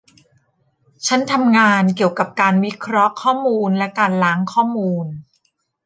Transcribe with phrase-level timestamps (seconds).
[1.07, 5.05] ฉันทำงานเกี่ยวกับการวิเคราะห์ข้อมูลและการล้างข้อมูล